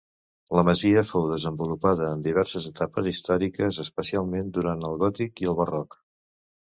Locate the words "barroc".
5.61-6.01